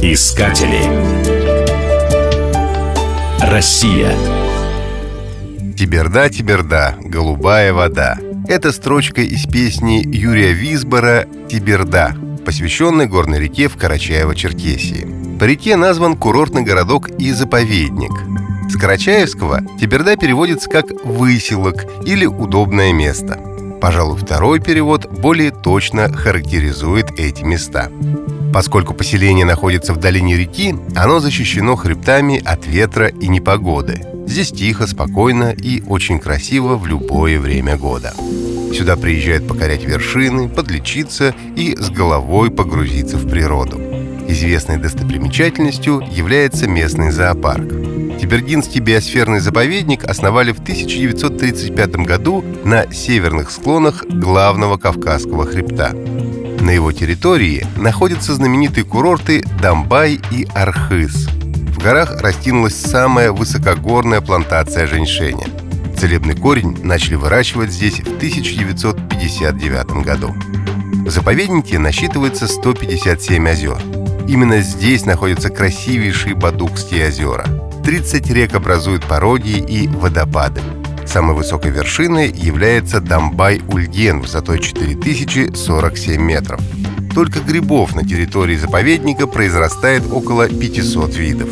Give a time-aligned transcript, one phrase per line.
[0.00, 0.84] Искатели.
[3.40, 4.12] Россия.
[5.76, 8.18] Тиберда, Тиберда, голубая вода.
[8.46, 12.14] Это строчка из песни Юрия Висбора «Тиберда»,
[12.46, 15.38] посвященной горной реке в Карачаево-Черкесии.
[15.40, 18.12] По реке назван курортный городок и заповедник.
[18.70, 23.53] С карачаевского Тиберда переводится как «выселок» или «удобное место».
[23.84, 27.90] Пожалуй, второй перевод более точно характеризует эти места.
[28.50, 34.00] Поскольку поселение находится в долине реки, оно защищено хребтами от ветра и непогоды.
[34.26, 38.14] Здесь тихо, спокойно и очень красиво в любое время года.
[38.72, 43.76] Сюда приезжают покорять вершины, подлечиться и с головой погрузиться в природу.
[44.26, 47.70] Известной достопримечательностью является местный зоопарк.
[48.20, 55.92] Тибергинский биосферный заповедник основали в 1935 году на северных склонах главного Кавказского хребта.
[56.60, 61.26] На его территории находятся знаменитые курорты Дамбай и Архыз.
[61.26, 65.46] В горах растянулась самая высокогорная плантация женьшеня.
[65.98, 70.34] Целебный корень начали выращивать здесь в 1959 году.
[71.04, 73.78] В заповеднике насчитывается 157 озер.
[74.26, 77.44] Именно здесь находятся красивейшие Бадукские озера.
[77.84, 80.62] 30 рек образуют пороги и водопады.
[81.06, 86.60] Самой высокой вершиной является Дамбай-Ульген высотой 4047 метров.
[87.14, 91.48] Только грибов на территории заповедника произрастает около 500 видов.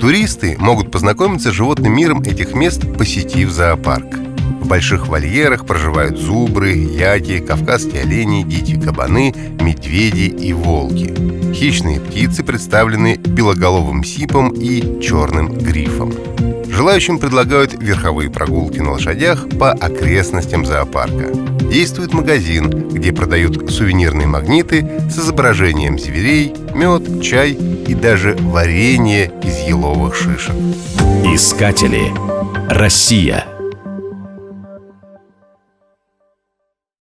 [0.00, 4.25] Туристы могут познакомиться с животным миром этих мест, посетив зоопарк.
[4.60, 11.14] В больших вольерах проживают зубры, яки, кавказские олени, дикие кабаны, медведи и волки.
[11.52, 16.12] Хищные птицы представлены белоголовым сипом и черным грифом.
[16.68, 21.32] Желающим предлагают верховые прогулки на лошадях по окрестностям зоопарка.
[21.70, 29.58] Действует магазин, где продают сувенирные магниты с изображением зверей, мед, чай и даже варенье из
[29.66, 30.54] еловых шишек.
[31.24, 32.12] Искатели.
[32.68, 33.46] Россия.